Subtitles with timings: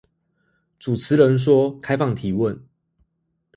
[0.79, 2.59] 主持人說開放提問